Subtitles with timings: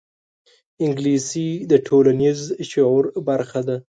[0.85, 2.39] انګلیسي د ټولنیز
[2.71, 3.77] شعور برخه ده